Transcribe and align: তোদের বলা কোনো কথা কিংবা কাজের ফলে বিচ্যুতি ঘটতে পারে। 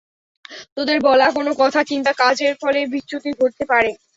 তোদের 0.77 0.97
বলা 1.07 1.27
কোনো 1.37 1.51
কথা 1.61 1.81
কিংবা 1.89 2.11
কাজের 2.21 2.53
ফলে 2.61 2.79
বিচ্যুতি 2.93 3.29
ঘটতে 3.39 3.63
পারে। 3.71 3.89